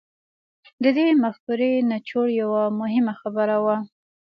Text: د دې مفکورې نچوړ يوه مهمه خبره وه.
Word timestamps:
د 0.83 0.85
دې 0.97 1.07
مفکورې 1.23 1.71
نچوړ 1.91 2.27
يوه 2.41 2.63
مهمه 2.79 3.13
خبره 3.21 3.57
وه. 3.63 3.77